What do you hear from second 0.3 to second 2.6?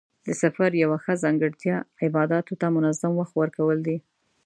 سفر یوه ښه ځانګړتیا عباداتو